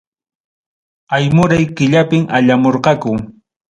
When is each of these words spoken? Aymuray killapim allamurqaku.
Aymuray 1.19 1.65
killapim 1.77 2.23
allamurqaku. 2.41 3.11